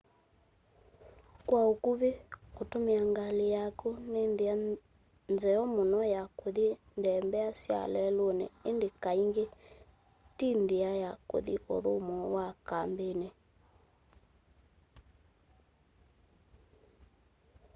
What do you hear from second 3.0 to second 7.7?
ngalĩ yaku nĩ nthĩa nzeo mũno ya kũthi ndembea